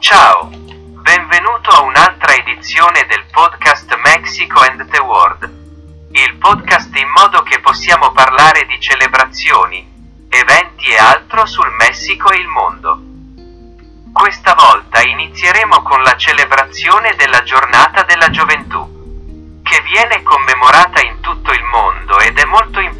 Ciao, 0.00 0.48
benvenuto 0.48 1.70
a 1.70 1.82
un'altra 1.82 2.32
edizione 2.32 3.04
del 3.08 3.24
podcast 3.32 3.92
Mexico 4.04 4.60
and 4.60 4.88
the 4.90 5.00
World. 5.00 5.42
Il 6.12 6.36
podcast 6.36 6.94
in 6.96 7.08
modo 7.10 7.42
che 7.42 7.58
possiamo 7.58 8.12
parlare 8.12 8.64
di 8.66 8.80
celebrazioni, 8.80 9.84
eventi 10.28 10.90
e 10.90 10.96
altro 10.96 11.44
sul 11.46 11.68
Messico 11.78 12.30
e 12.30 12.38
il 12.38 12.46
mondo. 12.46 13.00
Questa 14.12 14.54
volta 14.54 15.02
inizieremo 15.02 15.82
con 15.82 16.00
la 16.02 16.16
celebrazione 16.16 17.16
della 17.16 17.42
giornata 17.42 18.04
della 18.04 18.30
gioventù 18.30 18.96
che 19.64 19.82
viene 19.82 20.22
commemorata 20.22 21.00
in 21.00 21.20
tutto 21.20 21.50
il 21.50 21.64
mondo 21.64 22.20
ed 22.20 22.38
è 22.38 22.44
molto 22.44 22.78
importante 22.78 22.97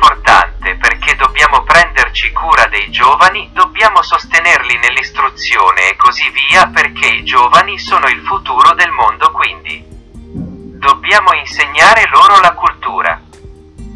cura 2.49 2.67
dei 2.69 2.91
giovani, 2.91 3.51
dobbiamo 3.53 4.01
sostenerli 4.01 4.79
nell'istruzione 4.79 5.91
e 5.91 5.97
così 5.97 6.25
via 6.31 6.67
perché 6.69 7.07
i 7.07 7.23
giovani 7.23 7.79
sono 7.79 8.09
il 8.09 8.23
futuro 8.23 8.73
del 8.73 8.91
mondo 8.91 9.31
quindi 9.33 9.85
dobbiamo 9.87 11.35
insegnare 11.35 12.09
loro 12.09 12.41
la 12.41 12.55
cultura. 12.55 13.21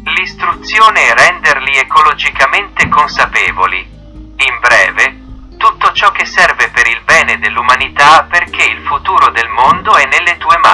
L'istruzione 0.05 1.07
è 1.07 1.15
renderli 1.15 1.77
ecologicamente 1.77 2.87
consapevoli. 2.89 3.79
In 3.79 4.59
breve, 4.59 5.57
tutto 5.57 5.91
ciò 5.93 6.11
che 6.11 6.25
serve 6.25 6.69
per 6.69 6.85
il 6.85 7.01
bene 7.03 7.39
dell'umanità 7.39 8.27
perché 8.29 8.65
il 8.65 8.85
futuro 8.85 9.31
del 9.31 9.49
mondo 9.49 9.95
è 9.95 10.05
nelle 10.05 10.37
tue 10.37 10.57
mani. 10.57 10.72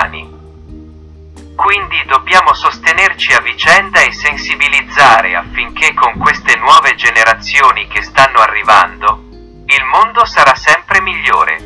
Quindi 1.69 2.03
dobbiamo 2.07 2.51
sostenerci 2.55 3.31
a 3.33 3.41
vicenda 3.41 4.01
e 4.01 4.11
sensibilizzare 4.11 5.35
affinché 5.35 5.93
con 5.93 6.17
queste 6.17 6.55
nuove 6.55 6.95
generazioni 6.95 7.87
che 7.87 8.01
stanno 8.01 8.39
arrivando, 8.39 9.25
il 9.67 9.83
mondo 9.83 10.25
sarà 10.25 10.55
sempre 10.55 10.99
migliore. 10.99 11.57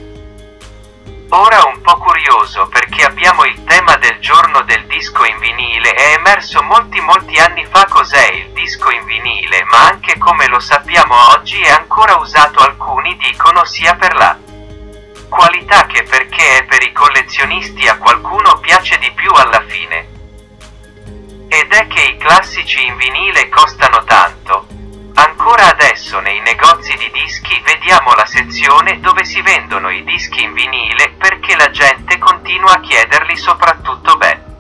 Ora 1.30 1.64
un 1.74 1.80
po' 1.82 1.96
curioso 2.00 2.68
perché 2.68 3.06
abbiamo 3.06 3.46
il 3.46 3.64
tema 3.64 3.96
del 3.96 4.20
giorno 4.20 4.64
del 4.64 4.86
disco 4.88 5.24
in 5.24 5.40
vinile, 5.40 5.94
è 5.94 6.16
emerso 6.18 6.62
molti 6.64 7.00
molti 7.00 7.38
anni 7.38 7.66
fa 7.66 7.86
cos'è 7.86 8.28
il 8.28 8.52
disco 8.52 8.92
in 8.92 9.06
vinile, 9.06 9.64
ma 9.72 9.88
anche 9.88 10.18
come 10.18 10.50
lo 10.50 10.60
sappiamo 10.60 11.16
oggi 11.30 11.62
è 11.62 11.70
ancora 11.70 12.18
usato 12.18 12.60
alcuni 12.60 13.16
dicono 13.16 13.64
sia 13.64 13.96
per 13.96 14.16
la 14.16 14.38
qualità 15.34 15.88
che 15.88 16.04
perché 16.04 16.60
è 16.60 16.66
per 16.66 16.84
i 16.84 16.92
collezionisti 16.92 17.88
a 17.88 17.98
qualcuno 17.98 18.60
piace 18.60 19.00
di 19.00 19.12
più 19.16 19.32
alla 19.32 19.64
fine. 19.68 20.08
Ed 21.50 21.72
è 21.72 21.88
che 21.88 22.02
i 22.04 22.18
classici 22.18 22.86
in 22.86 22.96
vinile 22.98 23.50
costano 23.50 24.04
tanto. 24.04 24.68
Ancora 25.16 25.70
adesso 25.70 26.20
nei 26.20 26.40
negozi 26.42 26.96
di 26.98 27.10
dischi 27.12 27.60
vediamo 27.66 28.14
la 28.14 28.26
sezione 28.26 29.00
dove 29.00 29.24
si 29.26 29.42
vendono 29.42 29.90
i 29.90 30.04
dischi 30.04 30.44
in 30.44 30.54
vinile 30.54 31.16
perché 31.18 31.56
la 31.56 31.70
gente 31.70 32.18
continua 32.20 32.74
a 32.74 32.80
chiederli 32.80 33.36
soprattutto 33.36 34.16
beh. 34.18 34.52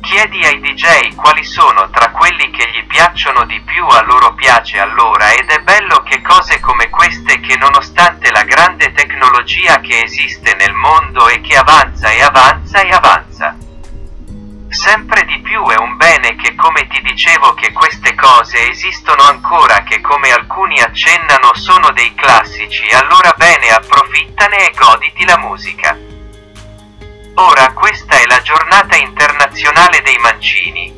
Chiedi 0.00 0.44
ai 0.44 0.60
DJ 0.60 1.16
quali 1.16 1.44
sono 1.44 1.90
tra 1.90 2.10
quelli 2.10 2.50
che 2.50 2.70
gli 2.70 2.86
piacciono 2.86 3.44
di 3.44 3.60
più 3.62 3.84
a 3.86 4.02
loro 4.02 4.34
piace 4.34 4.78
allora 4.78 5.32
ed 5.32 5.50
è 5.50 5.58
bello 5.58 6.04
che 6.04 6.22
cose 6.22 6.60
come 6.60 6.88
queste 6.88 7.40
che 7.40 7.56
nonostante 7.56 8.15
tecnologia 9.46 9.78
che 9.78 10.02
esiste 10.02 10.54
nel 10.56 10.72
mondo 10.72 11.28
e 11.28 11.40
che 11.40 11.56
avanza 11.56 12.10
e 12.10 12.20
avanza 12.20 12.80
e 12.80 12.90
avanza. 12.90 13.56
Sempre 14.68 15.24
di 15.24 15.40
più 15.40 15.64
è 15.68 15.78
un 15.78 15.96
bene 15.96 16.34
che 16.34 16.56
come 16.56 16.88
ti 16.88 17.00
dicevo 17.00 17.54
che 17.54 17.72
queste 17.72 18.16
cose 18.16 18.68
esistono 18.68 19.22
ancora 19.22 19.84
che 19.84 20.00
come 20.00 20.32
alcuni 20.32 20.80
accennano 20.80 21.54
sono 21.54 21.92
dei 21.92 22.12
classici 22.14 22.84
allora 22.90 23.32
bene 23.36 23.68
approfittane 23.70 24.68
e 24.68 24.74
goditi 24.76 25.24
la 25.24 25.38
musica. 25.38 25.96
Ora 27.36 27.72
questa 27.72 28.16
è 28.16 28.26
la 28.26 28.42
giornata 28.42 28.96
internazionale 28.96 30.02
dei 30.02 30.18
mancini. 30.18 30.92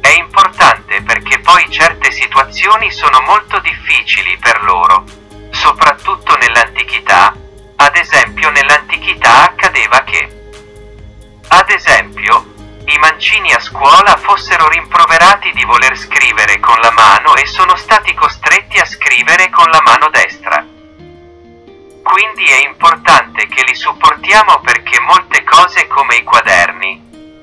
È 0.00 0.10
importante 0.10 1.02
perché 1.02 1.40
poi 1.40 1.68
certe 1.68 2.12
situazioni 2.12 2.92
sono 2.92 3.20
molto 3.22 3.58
difficili 3.58 4.36
per 4.38 4.62
loro, 4.62 5.04
fossero 14.48 14.68
rimproverati 14.68 15.52
di 15.52 15.62
voler 15.64 15.94
scrivere 15.94 16.58
con 16.58 16.80
la 16.80 16.90
mano 16.92 17.34
e 17.34 17.44
sono 17.44 17.76
stati 17.76 18.14
costretti 18.14 18.78
a 18.78 18.86
scrivere 18.86 19.50
con 19.50 19.68
la 19.68 19.82
mano 19.84 20.08
destra. 20.08 20.64
Quindi 22.02 22.44
è 22.44 22.66
importante 22.66 23.46
che 23.46 23.62
li 23.64 23.74
supportiamo 23.74 24.60
perché 24.60 25.00
molte 25.00 25.44
cose 25.44 25.86
come 25.88 26.16
i 26.16 26.24
quaderni, 26.24 26.92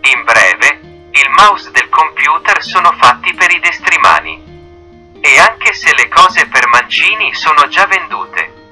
in 0.02 0.24
breve, 0.24 0.80
il 1.12 1.30
mouse 1.38 1.70
del 1.70 1.90
computer 1.90 2.64
sono 2.64 2.92
fatti 2.98 3.36
per 3.36 3.52
i 3.52 3.60
destrimani. 3.60 5.20
E 5.22 5.38
anche 5.38 5.74
se 5.74 5.94
le 5.94 6.08
cose 6.08 6.48
per 6.48 6.68
mancini 6.70 7.36
sono 7.36 7.68
già 7.68 7.86
vendute. 7.86 8.64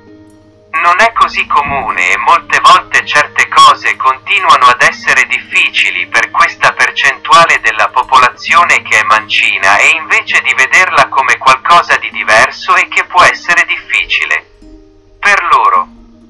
Non 0.82 1.00
è 1.00 1.14
così 1.14 1.46
comune 1.46 2.10
e 2.10 2.18
molte 2.18 2.60
volte 2.62 3.06
certe 3.06 3.48
cose 3.48 3.96
continuano 3.96 4.66
ad 4.66 4.82
essere 4.82 5.28
difficili 5.28 6.08
per 6.08 6.32
questa 6.32 6.74
percentuale 6.74 7.60
della 7.62 7.83
popolazione 8.24 8.82
che 8.84 9.00
è 9.00 9.04
mancina 9.04 9.78
e 9.78 9.90
invece 9.98 10.42
di 10.42 10.54
vederla 10.54 11.10
come 11.10 11.38
qualcosa 11.38 11.98
di 11.98 12.10
diverso 12.12 12.74
e 12.76 12.88
che 12.88 13.04
può 13.04 13.22
essere 13.22 13.66
difficile 13.66 14.48
per 15.20 15.44
loro. 15.52 15.88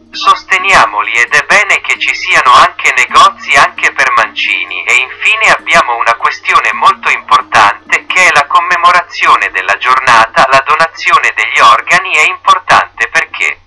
Sosteniamoli 0.09 1.11
ed 1.11 1.31
è 1.33 1.45
bene 1.45 1.81
che 1.81 1.99
ci 1.99 2.13
siano 2.15 2.53
anche 2.53 2.93
negozi 2.97 3.53
anche 3.53 3.91
per 3.93 4.11
mancini 4.15 4.83
e 4.85 4.93
infine 4.95 5.51
abbiamo 5.51 5.95
una 5.97 6.15
questione 6.15 6.71
molto 6.73 7.09
importante 7.09 8.05
che 8.07 8.27
è 8.27 8.31
la 8.31 8.45
commemorazione 8.47 9.51
della 9.51 9.77
giornata, 9.77 10.47
la 10.49 10.63
donazione 10.65 11.33
degli 11.35 11.59
organi 11.59 12.13
è 12.13 12.27
importante 12.27 13.07
perché 13.09 13.59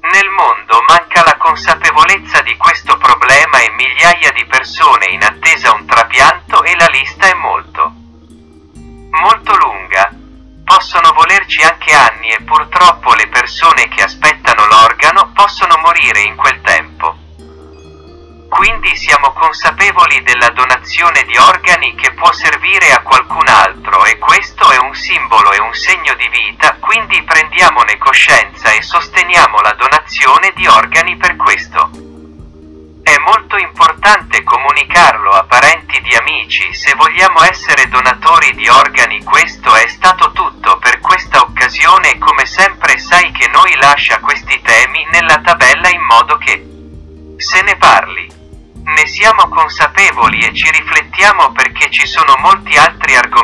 nel 0.00 0.28
mondo 0.28 0.82
manca 0.86 1.24
la 1.24 1.36
consapevolezza 1.36 2.42
di 2.42 2.56
questo 2.56 2.96
problema 2.98 3.58
e 3.60 3.70
migliaia 3.70 4.30
di 4.32 4.44
persone 4.44 5.06
in 5.06 5.22
attesa 5.22 5.72
un 5.72 5.86
trapianto 5.86 6.43
molto 9.24 9.56
lunga 9.56 10.10
possono 10.64 11.12
volerci 11.12 11.62
anche 11.62 11.94
anni 11.94 12.28
e 12.28 12.42
purtroppo 12.42 13.14
le 13.14 13.26
persone 13.28 13.88
che 13.88 14.02
aspettano 14.02 14.66
l'organo 14.66 15.30
possono 15.32 15.78
morire 15.78 16.20
in 16.20 16.36
quel 16.36 16.60
tempo. 16.60 17.16
Quindi 18.50 18.94
siamo 18.96 19.32
consapevoli 19.32 20.22
della 20.22 20.50
donazione 20.50 21.24
di 21.24 21.38
organi 21.38 21.94
che 21.94 22.12
può 22.12 22.30
servire 22.32 22.92
a 22.92 23.00
qualcun 23.00 23.48
altro 23.48 24.04
e 24.04 24.18
questo 24.18 24.70
è 24.70 24.78
un 24.78 24.94
simbolo 24.94 25.52
e 25.52 25.60
un 25.60 25.72
segno 25.72 26.14
di 26.14 26.28
vita, 26.28 26.76
quindi 26.78 27.22
prendiamone 27.22 27.96
coscienza 27.96 28.72
e 28.72 28.82
sosteniamo 28.82 29.60
la 29.60 29.72
donazione 29.72 30.52
di 30.54 30.66
organi 30.66 31.16
per 31.16 31.34
questo. 31.36 31.90
È 33.02 33.16
molto 33.18 33.56
importante 33.56 34.42
comunicarlo 34.42 35.30
a 35.30 35.44
parenti 35.44 35.83
amici, 36.44 36.74
se 36.74 36.94
vogliamo 36.94 37.42
essere 37.42 37.88
donatori 37.88 38.54
di 38.54 38.68
organi 38.68 39.22
questo 39.24 39.74
è 39.74 39.88
stato 39.88 40.30
tutto 40.32 40.78
per 40.78 41.00
questa 41.00 41.40
occasione 41.40 42.18
come 42.18 42.44
sempre 42.44 42.98
sai 42.98 43.32
che 43.32 43.48
noi 43.48 43.74
lascia 43.76 44.20
questi 44.20 44.60
temi 44.60 45.06
nella 45.10 45.40
tabella 45.40 45.88
in 45.88 46.02
modo 46.02 46.36
che 46.36 46.62
se 47.38 47.62
ne 47.62 47.76
parli. 47.76 48.28
Ne 48.84 49.06
siamo 49.06 49.48
consapevoli 49.48 50.44
e 50.44 50.52
ci 50.52 50.70
riflettiamo 50.70 51.52
perché 51.52 51.90
ci 51.90 52.06
sono 52.06 52.34
molti 52.42 52.76
altri 52.76 53.16
argomenti, 53.16 53.43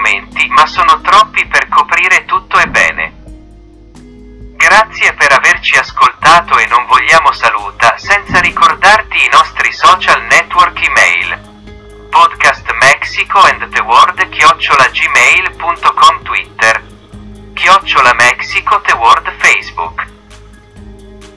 Chiocciola 17.90 18.14
Mexico 18.14 18.81
the 18.82 18.92
World 18.92 19.28
Facebook. 19.38 20.06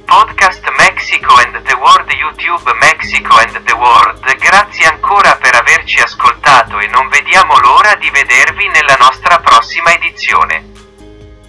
Podcast 0.05 0.61
Mexico 0.77 1.33
and 1.37 1.59
the 1.63 1.73
World 1.73 2.07
YouTube 2.11 2.71
Mexico 2.79 3.37
and 3.37 3.59
the 3.63 3.73
World. 3.73 4.35
Grazie 4.37 4.85
ancora 4.85 5.35
per 5.37 5.55
averci 5.55 5.99
ascoltato 5.99 6.77
e 6.77 6.85
non 6.89 7.09
vediamo 7.09 7.57
l'ora 7.57 7.95
di 7.95 8.07
vedervi 8.11 8.67
nella 8.67 8.95
nostra 8.99 9.39
prossima 9.39 9.93
edizione. 9.93 10.63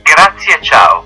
Grazie 0.01 0.59
ciao. 0.63 1.04